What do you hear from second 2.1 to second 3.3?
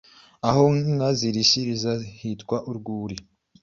hitwa Urwuri